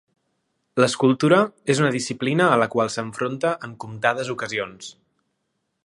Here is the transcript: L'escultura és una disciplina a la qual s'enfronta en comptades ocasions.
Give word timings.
L'escultura 0.83 1.37
és 1.73 1.81
una 1.83 1.91
disciplina 1.97 2.47
a 2.55 2.57
la 2.63 2.69
qual 2.77 2.91
s'enfronta 2.95 3.53
en 3.69 3.77
comptades 3.85 4.33
ocasions. 4.37 4.91